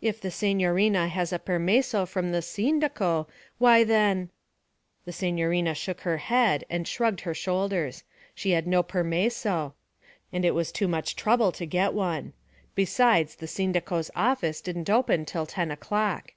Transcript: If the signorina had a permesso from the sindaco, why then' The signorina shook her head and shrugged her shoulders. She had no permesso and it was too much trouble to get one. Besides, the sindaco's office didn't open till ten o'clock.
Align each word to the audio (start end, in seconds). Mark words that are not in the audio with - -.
If 0.00 0.20
the 0.20 0.30
signorina 0.30 1.08
had 1.08 1.32
a 1.32 1.40
permesso 1.40 2.06
from 2.06 2.30
the 2.30 2.40
sindaco, 2.40 3.26
why 3.58 3.82
then' 3.82 4.30
The 5.06 5.12
signorina 5.12 5.74
shook 5.74 6.02
her 6.02 6.18
head 6.18 6.64
and 6.70 6.86
shrugged 6.86 7.22
her 7.22 7.34
shoulders. 7.34 8.04
She 8.32 8.52
had 8.52 8.68
no 8.68 8.84
permesso 8.84 9.72
and 10.32 10.44
it 10.44 10.54
was 10.54 10.70
too 10.70 10.86
much 10.86 11.16
trouble 11.16 11.50
to 11.50 11.66
get 11.66 11.94
one. 11.94 12.32
Besides, 12.76 13.34
the 13.34 13.48
sindaco's 13.48 14.12
office 14.14 14.60
didn't 14.60 14.88
open 14.88 15.24
till 15.24 15.46
ten 15.46 15.72
o'clock. 15.72 16.32